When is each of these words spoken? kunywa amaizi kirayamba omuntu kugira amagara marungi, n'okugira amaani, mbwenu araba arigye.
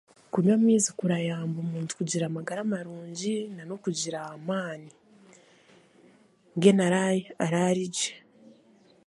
kunywa 0.31 0.53
amaizi 0.57 0.89
kirayamba 0.97 1.57
omuntu 1.65 1.91
kugira 1.99 2.23
amagara 2.27 2.61
marungi, 2.71 3.35
n'okugira 3.67 4.19
amaani, 4.35 4.89
mbwenu 6.55 6.81
araba 6.87 7.59
arigye. 7.69 8.13